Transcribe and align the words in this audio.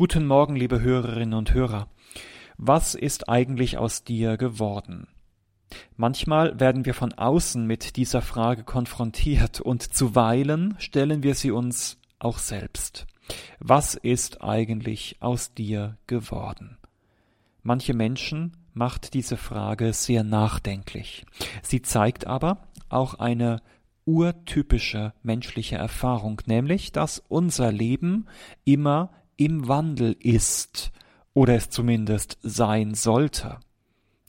Guten 0.00 0.26
Morgen, 0.26 0.56
liebe 0.56 0.80
Hörerinnen 0.80 1.34
und 1.34 1.52
Hörer. 1.52 1.86
Was 2.56 2.94
ist 2.94 3.28
eigentlich 3.28 3.76
aus 3.76 4.02
dir 4.02 4.38
geworden? 4.38 5.08
Manchmal 5.94 6.58
werden 6.58 6.86
wir 6.86 6.94
von 6.94 7.12
außen 7.12 7.66
mit 7.66 7.96
dieser 7.96 8.22
Frage 8.22 8.64
konfrontiert 8.64 9.60
und 9.60 9.82
zuweilen 9.94 10.74
stellen 10.78 11.22
wir 11.22 11.34
sie 11.34 11.50
uns 11.50 11.98
auch 12.18 12.38
selbst. 12.38 13.06
Was 13.58 13.94
ist 13.94 14.40
eigentlich 14.42 15.18
aus 15.20 15.52
dir 15.52 15.98
geworden? 16.06 16.78
Manche 17.62 17.92
Menschen 17.92 18.56
macht 18.72 19.12
diese 19.12 19.36
Frage 19.36 19.92
sehr 19.92 20.24
nachdenklich. 20.24 21.26
Sie 21.62 21.82
zeigt 21.82 22.26
aber 22.26 22.68
auch 22.88 23.16
eine 23.16 23.60
urtypische 24.06 25.12
menschliche 25.22 25.76
Erfahrung, 25.76 26.40
nämlich 26.46 26.90
dass 26.90 27.22
unser 27.28 27.70
Leben 27.70 28.28
immer 28.64 29.10
im 29.40 29.68
Wandel 29.68 30.14
ist 30.20 30.92
oder 31.32 31.54
es 31.54 31.70
zumindest 31.70 32.38
sein 32.42 32.92
sollte. 32.94 33.58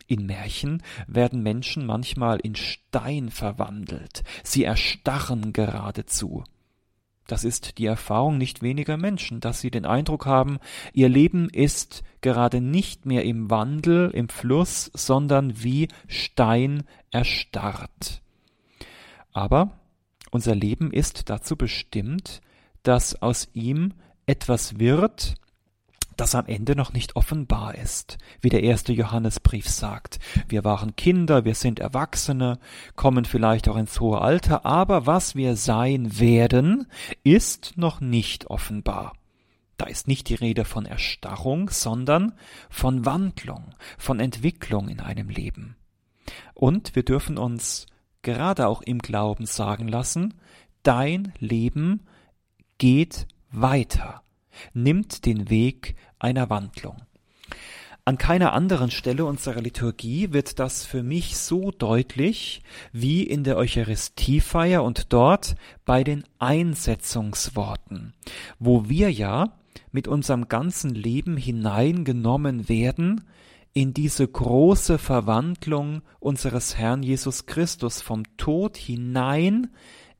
In 0.08 0.26
Märchen 0.26 0.81
werden 1.05 1.44
Menschen 1.44 1.85
manchmal 1.85 2.40
in 2.40 2.55
Stein 2.55 3.30
verwandelt, 3.30 4.23
sie 4.44 4.63
erstarren 4.63 5.52
geradezu. 5.52 6.45
Das 7.27 7.44
ist 7.44 7.77
die 7.77 7.85
Erfahrung 7.85 8.38
nicht 8.38 8.62
weniger 8.62 8.95
Menschen, 8.95 9.41
dass 9.41 9.59
sie 9.59 9.70
den 9.70 9.85
Eindruck 9.85 10.26
haben, 10.26 10.59
ihr 10.94 11.09
Leben 11.09 11.49
ist 11.49 12.04
gerade 12.21 12.62
nicht 12.62 13.05
mehr 13.05 13.26
im 13.26 13.49
Wandel, 13.49 14.12
im 14.12 14.30
Fluss, 14.30 14.91
sondern 14.93 15.62
wie 15.62 15.90
Stein 16.07 16.84
erstarrt. 17.09 18.21
Aber 19.34 19.77
unser 20.32 20.55
Leben 20.55 20.91
ist 20.91 21.30
dazu 21.30 21.57
bestimmt, 21.57 22.41
dass 22.84 23.21
aus 23.21 23.49
ihm 23.54 23.93
etwas 24.25 24.80
wird, 24.80 25.35
das 26.17 26.35
am 26.35 26.45
Ende 26.45 26.75
noch 26.75 26.93
nicht 26.93 27.16
offenbar 27.16 27.75
ist, 27.75 28.17
wie 28.41 28.49
der 28.49 28.63
erste 28.63 28.93
Johannesbrief 28.93 29.68
sagt. 29.68 30.20
Wir 30.48 30.63
waren 30.63 30.96
Kinder, 30.96 31.46
wir 31.46 31.55
sind 31.55 31.79
Erwachsene, 31.79 32.59
kommen 32.96 33.26
vielleicht 33.26 33.68
auch 33.68 33.77
ins 33.77 33.99
hohe 33.99 34.21
Alter, 34.21 34.65
aber 34.65 35.05
was 35.07 35.35
wir 35.35 35.55
sein 35.55 36.20
werden, 36.20 36.87
ist 37.23 37.73
noch 37.76 38.01
nicht 38.01 38.48
offenbar. 38.48 39.13
Da 39.77 39.85
ist 39.87 40.07
nicht 40.07 40.29
die 40.29 40.35
Rede 40.35 40.63
von 40.63 40.85
Erstarrung, 40.85 41.71
sondern 41.71 42.34
von 42.70 43.03
Wandlung, 43.03 43.74
von 43.98 44.20
Entwicklung 44.20 44.90
in 44.90 44.99
einem 44.99 45.29
Leben. 45.29 45.76
Und 46.53 46.96
wir 46.96 47.03
dürfen 47.03 47.40
uns 47.40 47.87
gerade 48.21 48.68
auch 48.68 48.84
im 48.84 48.99
Glauben 48.99 49.48
sagen 49.48 49.87
lassen, 49.87 50.35
dein 50.84 51.34
Leben 51.40 52.05
geht 52.77 53.26
weiter, 53.52 54.21
nimmt 54.74 55.26
den 55.26 55.49
Weg 55.49 55.96
einer 56.20 56.49
Wandlung. 56.49 56.98
An 58.04 58.18
keiner 58.18 58.54
anderen 58.54 58.90
Stelle 58.90 59.26
unserer 59.26 59.62
Liturgie 59.62 60.34
wird 60.34 60.58
das 60.58 60.85
für 60.85 61.04
mich 61.04 61.38
so 61.38 61.70
deutlich 61.70 62.63
wie 62.91 63.21
in 63.24 63.43
der 63.43 63.58
Eucharistiefeier 63.58 64.84
und 64.84 65.13
dort 65.13 65.56
bei 65.85 66.03
den 66.03 66.24
Einsetzungsworten, 66.40 68.13
wo 68.58 68.90
wir 68.90 69.12
ja 69.12 69.53
mit 69.91 70.08
unserem 70.08 70.47
ganzen 70.47 70.96
Leben 70.96 71.38
hineingenommen 71.38 72.68
werden 72.68 73.24
in 73.74 73.94
diese 73.94 74.28
große 74.28 74.97
Verwandlung 74.97 76.02
unseres 76.19 76.78
Herrn 76.78 77.03
Jesus 77.03 77.46
Christus 77.46 78.02
vom 78.02 78.24
Tod 78.36 78.78
hinein 78.78 79.69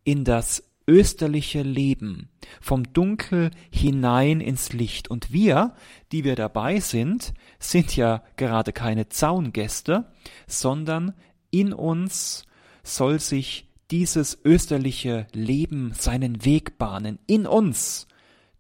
in 0.04 0.24
das 0.24 0.71
österliche 0.88 1.62
Leben, 1.62 2.30
vom 2.60 2.92
Dunkel 2.94 3.52
hinein 3.72 4.42
ins 4.42 4.74
Licht. 4.74 5.10
Und 5.10 5.32
wir, 5.32 5.74
die 6.12 6.24
wir 6.24 6.36
dabei 6.36 6.80
sind, 6.80 7.34
sind 7.60 7.96
ja 7.96 8.24
gerade 8.36 8.74
keine 8.74 9.10
Zaungäste, 9.10 10.12
sondern 10.48 11.14
in 11.50 11.74
uns 11.74 12.46
soll 12.84 13.20
sich 13.20 13.68
dieses 13.92 14.40
österliche 14.44 15.28
Leben 15.34 15.94
seinen 15.94 16.46
Weg 16.46 16.78
bahnen. 16.78 17.20
In 17.28 17.46
uns 17.46 18.08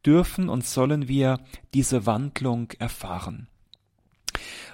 dürfen 0.05 0.49
und 0.49 0.65
sollen 0.65 1.07
wir 1.07 1.39
diese 1.73 2.05
Wandlung 2.05 2.71
erfahren. 2.79 3.47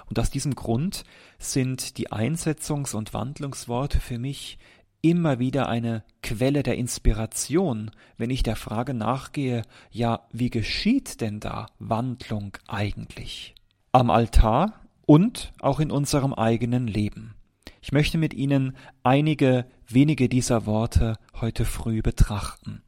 Und 0.06 0.18
aus 0.18 0.30
diesem 0.30 0.54
Grund 0.54 1.04
sind 1.38 1.98
die 1.98 2.10
Einsetzungs- 2.10 2.96
und 2.96 3.12
Wandlungsworte 3.12 4.00
für 4.00 4.18
mich 4.18 4.58
immer 5.02 5.38
wieder 5.38 5.68
eine 5.68 6.02
Quelle 6.22 6.62
der 6.62 6.76
Inspiration, 6.76 7.90
wenn 8.16 8.30
ich 8.30 8.42
der 8.42 8.56
Frage 8.56 8.94
nachgehe, 8.94 9.62
ja, 9.90 10.26
wie 10.32 10.50
geschieht 10.50 11.20
denn 11.20 11.40
da 11.40 11.66
Wandlung 11.78 12.56
eigentlich? 12.66 13.54
Am 13.92 14.10
Altar 14.10 14.80
und 15.06 15.52
auch 15.60 15.80
in 15.80 15.90
unserem 15.90 16.34
eigenen 16.34 16.86
Leben. 16.86 17.34
Ich 17.80 17.92
möchte 17.92 18.18
mit 18.18 18.34
Ihnen 18.34 18.76
einige 19.02 19.66
wenige 19.86 20.28
dieser 20.28 20.66
Worte 20.66 21.16
heute 21.40 21.64
früh 21.64 22.02
betrachten. 22.02 22.82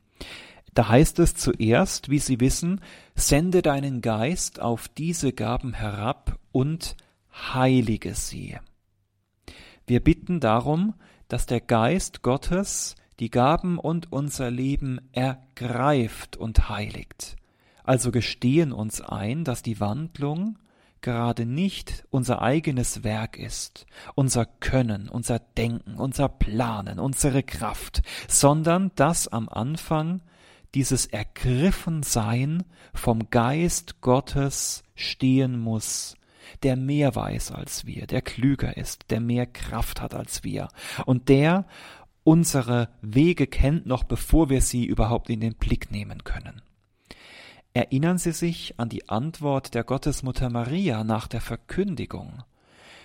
Da 0.75 0.89
heißt 0.89 1.19
es 1.19 1.35
zuerst, 1.35 2.11
wie 2.11 2.19
Sie 2.19 2.41
wissen, 2.41 2.81
sende 3.15 3.63
deinen 3.63 4.03
Geist 4.03 4.61
auf 4.61 4.89
diese 4.89 5.33
Gaben 5.33 5.73
herab 5.73 6.39
und 6.53 6.97
heilige 7.33 8.15
sie. 8.15 8.57
Wir 9.87 10.01
bitten 10.01 10.41
darum, 10.41 10.95
dass 11.31 11.47
der 11.47 11.61
Geist 11.61 12.23
Gottes 12.23 12.97
die 13.21 13.31
Gaben 13.31 13.79
und 13.79 14.13
unser 14.13 14.51
Leben 14.51 15.01
ergreift 15.13 16.37
und 16.37 16.69
heiligt. 16.69 17.37
Also 17.85 18.11
gestehen 18.11 18.73
uns 18.73 19.01
ein, 19.01 19.45
dass 19.45 19.63
die 19.63 19.79
Wandlung 19.79 20.59
gerade 21.03 21.47
nicht 21.47 22.05
unser 22.11 22.43
eigenes 22.43 23.05
Werk 23.05 23.39
ist, 23.39 23.87
unser 24.15 24.45
Können, 24.45 25.09
unser 25.09 25.39
Denken, 25.39 25.95
unser 25.95 26.29
Planen, 26.29 26.99
unsere 26.99 27.43
Kraft, 27.43 28.03
sondern 28.29 28.91
dass 28.97 29.29
am 29.29 29.49
Anfang 29.49 30.21
dieses 30.75 31.07
Ergriffensein 31.07 32.65
vom 32.93 33.31
Geist 33.31 34.01
Gottes 34.01 34.83
stehen 34.95 35.59
muss, 35.59 36.17
der 36.63 36.77
mehr 36.77 37.15
weiß 37.15 37.53
als 37.53 37.87
wir, 37.87 38.07
der 38.07 38.23
klüger 38.23 38.77
ist, 38.77 39.11
der 39.11 39.21
mehr 39.21 39.47
Kraft 39.47 40.01
hat 40.01 40.15
als 40.15 40.45
wir 40.45 40.69
und 41.07 41.29
der 41.29 41.67
unsere 42.25 42.89
Wege 43.03 43.47
kennt, 43.47 43.87
noch 43.87 44.05
bevor 44.05 44.51
wir 44.51 44.61
sie 44.61 44.85
überhaupt 44.85 45.31
in 45.31 45.41
den 45.41 45.55
Blick 45.55 45.91
nehmen 45.91 46.25
können. 46.25 46.63
Erinnern 47.73 48.19
Sie 48.19 48.33
sich 48.33 48.75
an 48.79 48.89
die 48.89 49.09
Antwort 49.09 49.75
der 49.75 49.85
Gottesmutter 49.85 50.51
Maria 50.51 51.05
nach 51.05 51.29
der 51.29 51.41
Verkündigung. 51.41 52.43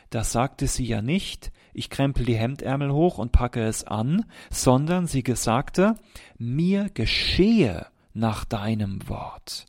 Da 0.10 0.24
sagte 0.24 0.68
sie 0.68 0.86
ja 0.86 1.02
nicht, 1.02 1.52
ich 1.74 1.90
krempel 1.90 2.26
die 2.26 2.36
Hemdärmel 2.36 2.92
hoch 2.92 3.18
und 3.18 3.32
packe 3.32 3.64
es 3.64 3.84
an, 3.84 4.26
sondern 4.50 5.08
sie 5.08 5.24
gesagte, 5.24 5.96
mir 6.38 6.90
geschehe 6.94 7.88
nach 8.14 8.46
deinem 8.46 9.08
Wort. 9.08 9.66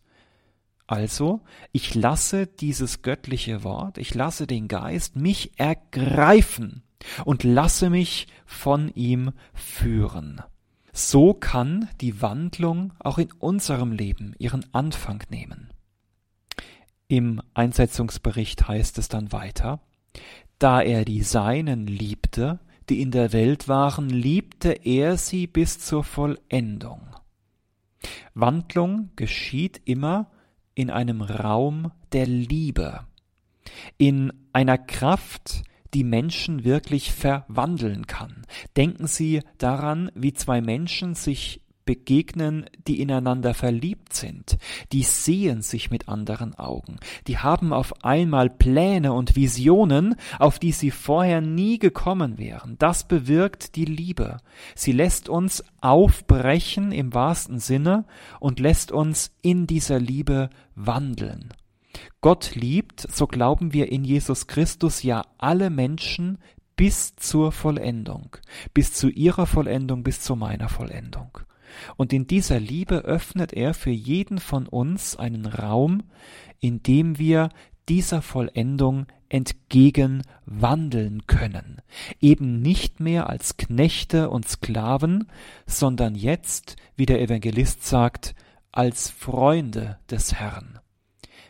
Also, 0.86 1.41
ich 1.72 1.94
lasse 1.94 2.47
dieses 2.47 3.02
göttliche 3.02 3.64
Wort, 3.64 3.98
ich 3.98 4.14
lasse 4.14 4.47
den 4.47 4.69
Geist 4.69 5.16
mich 5.16 5.58
ergreifen 5.58 6.82
und 7.24 7.42
lasse 7.42 7.91
mich 7.91 8.28
von 8.44 8.92
ihm 8.94 9.32
führen. 9.52 10.42
So 10.92 11.34
kann 11.34 11.88
die 12.00 12.22
Wandlung 12.22 12.92
auch 13.00 13.19
in 13.19 13.32
unserem 13.32 13.92
Leben 13.92 14.34
ihren 14.38 14.64
Anfang 14.72 15.22
nehmen. 15.28 15.70
Im 17.08 17.42
Einsetzungsbericht 17.54 18.66
heißt 18.66 18.98
es 18.98 19.08
dann 19.08 19.30
weiter, 19.32 19.80
da 20.58 20.80
er 20.80 21.04
die 21.04 21.22
Seinen 21.22 21.86
liebte, 21.86 22.60
die 22.88 23.03
in 23.03 23.10
der 23.10 23.32
Welt 23.32 23.68
waren, 23.68 24.08
liebte 24.08 24.70
er 24.70 25.16
sie 25.18 25.47
bis 25.47 25.78
zur 25.80 26.03
Vollendung. 26.04 27.03
Wandlung 28.34 29.10
geschieht 29.16 29.80
immer 29.84 30.30
in 30.76 30.91
einem 30.91 31.22
Raum 31.22 31.91
der 32.12 32.27
Liebe, 32.27 33.01
in 33.98 34.33
einer 34.53 34.78
Kraft, 34.78 35.65
die 35.95 36.04
Menschen 36.04 36.65
wirklich 36.65 37.10
verwandeln 37.10 38.06
kann. 38.06 38.42
Denken 38.77 39.06
Sie 39.06 39.41
daran, 39.59 40.12
wie 40.15 40.34
zwei 40.34 40.60
Menschen 40.60 41.15
sich 41.15 41.62
begegnen, 41.86 42.66
die 42.86 43.00
ineinander 43.00 43.54
verliebt 43.54 44.12
sind, 44.12 44.59
die 44.92 45.03
sehen 45.03 45.62
sich 45.62 45.91
mit 45.91 46.09
anderen 46.09 46.54
Augen, 46.54 46.98
die 47.27 47.38
haben 47.38 47.72
auf 47.72 48.04
einmal 48.04 48.50
Pläne 48.50 49.15
und 49.15 49.36
Visionen, 49.36 50.16
auf 50.38 50.59
die 50.59 50.72
sie 50.72 50.91
vorher 50.91 51.41
nie 51.41 51.78
gekommen 51.78 52.36
wären. 52.36 52.77
Das 52.78 53.09
bewirkt 53.09 53.77
die 53.77 53.86
Liebe. 53.86 54.38
Sie 54.74 54.92
lässt 54.92 55.28
uns 55.30 55.65
aufbrechen 55.80 56.92
im 56.92 57.15
wahrsten 57.15 57.60
Sinne 57.60 58.04
und 58.41 58.60
lässt 58.60 58.92
uns 58.92 59.32
in 59.41 59.66
dieser 59.66 59.98
Liebe 59.98 60.50
wandeln. 60.74 61.54
Gott 62.21 62.54
liebt, 62.54 63.00
so 63.00 63.27
glauben 63.27 63.72
wir 63.72 63.91
in 63.91 64.04
Jesus 64.04 64.47
Christus 64.47 65.03
ja 65.03 65.22
alle 65.39 65.71
Menschen 65.71 66.39
bis 66.77 67.16
zur 67.16 67.53
Vollendung, 67.53 68.36
bis 68.74 68.92
zu 68.92 69.09
ihrer 69.09 69.47
Vollendung, 69.47 70.03
bis 70.03 70.21
zu 70.21 70.36
meiner 70.36 70.68
Vollendung. 70.68 71.39
Und 71.97 72.13
in 72.13 72.27
dieser 72.27 72.61
Liebe 72.61 72.99
öffnet 72.99 73.53
er 73.53 73.75
für 73.75 73.91
jeden 73.91 74.39
von 74.39 74.67
uns 74.67 75.17
einen 75.17 75.47
Raum, 75.47 76.03
in 76.61 76.83
dem 76.83 77.19
wir 77.19 77.51
dieser 77.89 78.23
Vollendung 78.23 79.07
entgegenwandeln 79.28 81.27
können, 81.27 81.81
eben 82.21 82.61
nicht 82.61 83.01
mehr 83.01 83.28
als 83.28 83.57
Knechte 83.57 84.31
und 84.31 84.49
Sklaven, 84.49 85.28
sondern 85.67 86.15
jetzt, 86.15 86.77
wie 86.97 87.07
der 87.07 87.21
Evangelist 87.21 87.84
sagt, 87.84 88.34
als 88.71 89.11
Freunde 89.11 89.99
des 90.11 90.34
Herrn. 90.34 90.78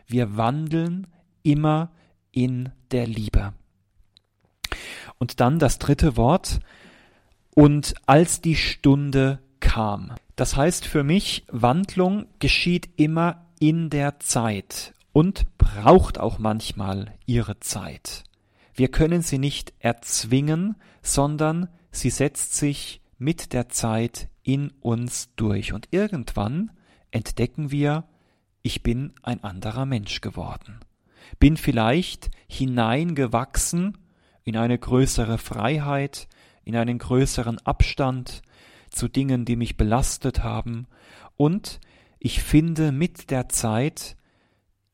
Wir 0.06 0.37
wandeln 0.37 1.06
immer 1.43 1.93
in 2.31 2.70
der 2.90 3.06
Liebe. 3.06 3.52
Und 5.19 5.40
dann 5.40 5.58
das 5.58 5.78
dritte 5.78 6.17
Wort, 6.17 6.61
und 7.55 7.94
als 8.05 8.43
die 8.43 8.55
Stunde 8.55 9.38
kam. 9.76 10.14
Das 10.37 10.56
heißt 10.56 10.87
für 10.87 11.05
mich, 11.05 11.44
Wandlung 11.52 12.25
geschieht 12.38 12.88
immer 12.96 13.44
in 13.61 13.90
der 13.90 14.20
Zeit 14.20 14.94
und 15.12 15.44
braucht 15.58 16.19
auch 16.19 16.38
manchmal 16.38 17.12
ihre 17.26 17.61
Zeit. 17.61 18.25
Wir 18.73 18.88
können 18.88 19.20
sie 19.20 19.37
nicht 19.37 19.75
erzwingen, 19.78 20.76
sondern 21.02 21.69
sie 21.90 22.08
setzt 22.08 22.55
sich 22.55 23.02
mit 23.19 23.52
der 23.52 23.69
Zeit 23.69 24.31
in 24.43 24.73
uns 24.81 25.34
durch. 25.37 25.75
Und 25.75 25.88
irgendwann 25.90 26.70
entdecken 27.11 27.70
wir, 27.70 28.05
ich 28.62 28.82
bin 28.82 29.12
ein 29.23 29.44
anderer 29.44 29.84
Mensch 29.84 30.23
geworden, 30.23 30.81
bin 31.38 31.58
vielleicht 31.58 32.31
hineingewachsen 32.49 33.99
in 34.43 34.56
eine 34.56 34.78
größere 34.78 35.37
Freiheit, 35.37 36.28
in 36.64 36.76
einen 36.76 36.96
größeren 36.96 37.58
Abstand 37.67 38.40
zu 38.90 39.08
Dingen, 39.08 39.44
die 39.44 39.56
mich 39.56 39.76
belastet 39.76 40.42
haben, 40.42 40.86
und 41.36 41.80
ich 42.18 42.42
finde 42.42 42.92
mit 42.92 43.30
der 43.30 43.48
Zeit 43.48 44.16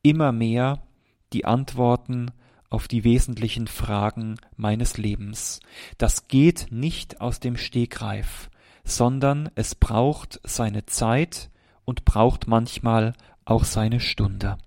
immer 0.01 0.31
mehr 0.31 0.83
die 1.31 1.45
Antworten 1.45 2.31
auf 2.69 2.87
die 2.87 3.03
wesentlichen 3.03 3.67
Fragen 3.67 4.35
meines 4.57 4.97
Lebens. 4.97 5.59
Das 5.97 6.27
geht 6.27 6.67
nicht 6.71 7.21
aus 7.21 7.39
dem 7.39 7.55
Stegreif, 7.55 8.49
sondern 8.83 9.49
es 9.55 9.75
braucht 9.75 10.41
seine 10.43 10.85
Zeit 10.85 11.49
und 11.85 12.03
braucht 12.03 12.47
manchmal 12.47 13.13
auch 13.45 13.63
seine 13.63 13.99
Stunde. 13.99 14.57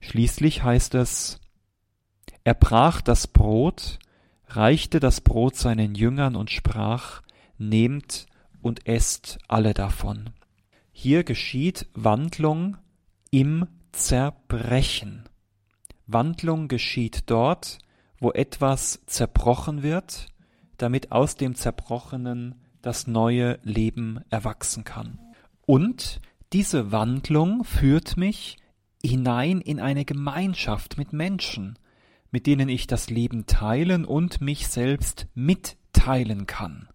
Schließlich 0.00 0.62
heißt 0.62 0.94
es, 0.94 1.40
er 2.44 2.54
brach 2.54 3.00
das 3.00 3.26
Brot, 3.26 3.98
reichte 4.48 4.98
das 4.98 5.20
Brot 5.20 5.56
seinen 5.56 5.94
Jüngern 5.94 6.36
und 6.36 6.50
sprach, 6.50 7.22
Nehmt 7.60 8.24
und 8.62 8.86
esst 8.86 9.38
alle 9.46 9.74
davon. 9.74 10.30
Hier 10.92 11.24
geschieht 11.24 11.90
Wandlung 11.92 12.78
im 13.30 13.66
Zerbrechen. 13.92 15.28
Wandlung 16.06 16.68
geschieht 16.68 17.24
dort, 17.26 17.78
wo 18.18 18.32
etwas 18.32 19.02
zerbrochen 19.04 19.82
wird, 19.82 20.28
damit 20.78 21.12
aus 21.12 21.36
dem 21.36 21.54
Zerbrochenen 21.54 22.54
das 22.80 23.06
neue 23.06 23.58
Leben 23.62 24.20
erwachsen 24.30 24.84
kann. 24.84 25.18
Und 25.66 26.22
diese 26.54 26.92
Wandlung 26.92 27.64
führt 27.64 28.16
mich 28.16 28.56
hinein 29.04 29.60
in 29.60 29.80
eine 29.80 30.06
Gemeinschaft 30.06 30.96
mit 30.96 31.12
Menschen, 31.12 31.78
mit 32.30 32.46
denen 32.46 32.70
ich 32.70 32.86
das 32.86 33.10
Leben 33.10 33.44
teilen 33.44 34.06
und 34.06 34.40
mich 34.40 34.68
selbst 34.68 35.26
mitteilen 35.34 36.46
kann, 36.46 36.88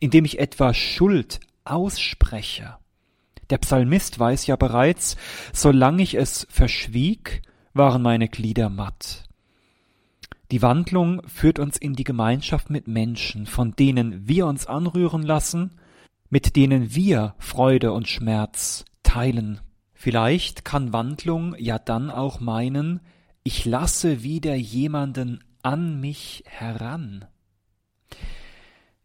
indem 0.00 0.24
ich 0.24 0.38
etwa 0.38 0.74
Schuld 0.74 1.40
ausspreche, 1.64 2.76
der 3.50 3.58
Psalmist 3.58 4.18
weiß 4.18 4.46
ja 4.46 4.56
bereits, 4.56 5.16
solange 5.52 6.02
ich 6.02 6.14
es 6.14 6.46
verschwieg, 6.50 7.42
waren 7.74 8.02
meine 8.02 8.28
Glieder 8.28 8.70
matt. 8.70 9.24
Die 10.50 10.62
Wandlung 10.62 11.22
führt 11.26 11.58
uns 11.58 11.76
in 11.76 11.94
die 11.94 12.04
Gemeinschaft 12.04 12.70
mit 12.70 12.88
Menschen, 12.88 13.46
von 13.46 13.74
denen 13.76 14.28
wir 14.28 14.46
uns 14.46 14.66
anrühren 14.66 15.22
lassen, 15.22 15.72
mit 16.30 16.56
denen 16.56 16.94
wir 16.94 17.34
Freude 17.38 17.92
und 17.92 18.08
Schmerz 18.08 18.84
teilen. 19.02 19.60
Vielleicht 19.92 20.64
kann 20.64 20.92
Wandlung 20.92 21.54
ja 21.58 21.78
dann 21.78 22.10
auch 22.10 22.40
meinen, 22.40 23.00
ich 23.42 23.64
lasse 23.64 24.22
wieder 24.22 24.54
jemanden 24.54 25.42
an 25.62 26.00
mich 26.00 26.44
heran. 26.46 27.26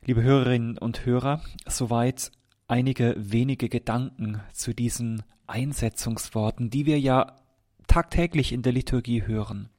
Liebe 0.10 0.24
Hörerinnen 0.24 0.80
und 0.80 1.06
Hörer, 1.06 1.40
soweit 1.68 2.32
einige 2.68 3.14
wenige 3.16 3.70
Gedanken 3.70 4.42
zu 4.54 4.74
diesen 4.74 5.22
Einsetzungsworten, 5.46 6.72
die 6.72 6.88
wir 6.88 7.00
ja 7.00 7.36
tagtäglich 7.86 8.52
in 8.52 8.64
der 8.64 8.72
Liturgie 8.72 9.28
hören. 9.28 9.70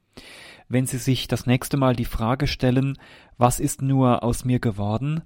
Wenn 0.68 0.86
Sie 0.86 0.98
sich 0.98 1.26
das 1.26 1.46
nächste 1.46 1.76
Mal 1.76 1.96
die 1.96 2.04
Frage 2.04 2.46
stellen, 2.46 2.96
was 3.38 3.58
ist 3.58 3.82
nur 3.82 4.22
aus 4.22 4.44
mir 4.44 4.60
geworden, 4.60 5.22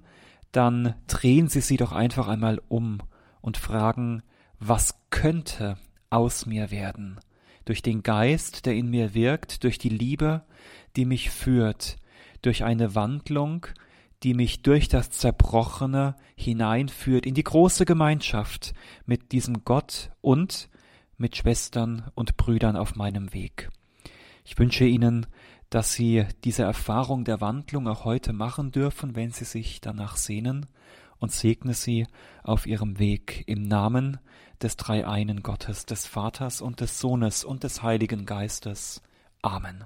dann 0.51 0.95
drehen 1.05 1.49
Sie 1.49 1.61
sie 1.61 1.77
doch 1.77 1.91
einfach 1.91 2.27
einmal 2.27 2.59
um 2.67 2.97
und 3.41 3.57
fragen, 3.57 4.23
was 4.57 5.03
könnte 5.11 5.77
aus 6.09 6.47
mir 6.47 6.71
werden? 6.71 7.19
Durch 7.65 7.83
den 7.83 8.01
Geist, 8.01 8.65
der 8.65 8.73
in 8.73 8.89
mir 8.89 9.13
wirkt, 9.13 9.65
durch 9.65 9.77
die 9.77 9.89
Liebe, 9.89 10.41
die 10.95 11.05
mich 11.05 11.29
führt, 11.29 11.97
durch 12.41 12.63
eine 12.63 12.95
Wandlung, 12.95 13.67
die 14.23 14.33
mich 14.33 14.61
durch 14.61 14.87
das 14.87 15.09
Zerbrochene 15.11 16.15
hineinführt 16.35 17.25
in 17.25 17.33
die 17.33 17.43
große 17.43 17.85
Gemeinschaft 17.85 18.73
mit 19.05 19.31
diesem 19.31 19.63
Gott 19.65 20.11
und 20.21 20.69
mit 21.17 21.35
Schwestern 21.35 22.11
und 22.15 22.37
Brüdern 22.37 22.75
auf 22.75 22.95
meinem 22.95 23.33
Weg. 23.33 23.69
Ich 24.43 24.57
wünsche 24.57 24.85
Ihnen, 24.85 25.25
dass 25.69 25.93
Sie 25.93 26.25
diese 26.43 26.63
Erfahrung 26.63 27.25
der 27.25 27.41
Wandlung 27.41 27.87
auch 27.87 28.05
heute 28.05 28.33
machen 28.33 28.71
dürfen, 28.71 29.15
wenn 29.15 29.31
Sie 29.31 29.45
sich 29.45 29.81
danach 29.81 30.17
sehnen, 30.17 30.67
und 31.17 31.31
segne 31.31 31.73
Sie 31.73 32.07
auf 32.43 32.67
Ihrem 32.67 32.99
Weg 32.99 33.43
im 33.47 33.63
Namen 33.63 34.19
des 34.61 34.77
Dreieinen 34.77 35.43
Gottes, 35.43 35.85
des 35.85 36.05
Vaters 36.05 36.61
und 36.61 36.81
des 36.81 36.99
Sohnes 36.99 37.43
und 37.43 37.63
des 37.63 37.83
Heiligen 37.83 38.25
Geistes. 38.25 39.01
Amen. 39.41 39.85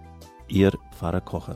Ihr 0.51 0.73
Pfarrer 0.91 1.21
Kocher. 1.21 1.55